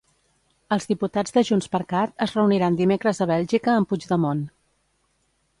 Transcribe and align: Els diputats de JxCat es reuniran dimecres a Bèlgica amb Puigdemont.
Els 0.75 0.87
diputats 0.91 1.35
de 1.35 1.43
JxCat 1.49 2.25
es 2.27 2.35
reuniran 2.39 2.79
dimecres 2.81 3.23
a 3.27 3.31
Bèlgica 3.33 3.77
amb 3.77 3.93
Puigdemont. 3.93 4.43